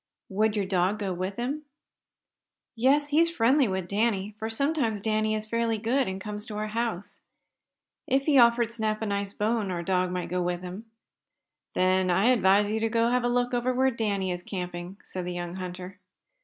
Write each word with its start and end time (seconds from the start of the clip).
"Would 0.29 0.55
your 0.55 0.65
dog 0.65 0.97
go 0.97 1.13
with 1.13 1.35
him?" 1.35 1.61
"Yes, 2.75 3.09
he's 3.09 3.29
friendly 3.29 3.67
with 3.67 3.87
Danny, 3.87 4.33
for 4.39 4.49
sometimes 4.49 4.99
Danny 4.99 5.35
is 5.35 5.45
fairly 5.45 5.77
good, 5.77 6.07
and 6.07 6.19
comes 6.19 6.43
to 6.47 6.55
our 6.57 6.69
house. 6.69 7.21
If 8.07 8.23
he 8.23 8.39
offered 8.39 8.71
Snap 8.71 9.03
a 9.03 9.05
nice 9.05 9.31
bone 9.33 9.69
our 9.69 9.83
dog 9.83 10.09
might 10.09 10.29
go 10.29 10.41
with 10.41 10.63
him." 10.63 10.85
"Then 11.75 12.09
I 12.09 12.29
advise 12.29 12.71
you 12.71 12.79
to 12.79 13.11
have 13.11 13.23
a 13.23 13.29
look 13.29 13.53
over 13.53 13.75
where 13.75 13.91
Danny 13.91 14.31
is 14.31 14.41
camping," 14.41 14.97
said 15.03 15.23
the 15.23 15.33
young 15.33 15.57
hunter. 15.57 15.99